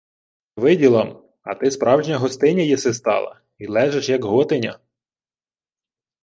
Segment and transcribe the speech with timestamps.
[0.55, 1.23] —Виділа-м.
[1.43, 3.39] А ти справжня готиня єси стала.
[3.59, 4.79] Й ле-жеш, як готиня.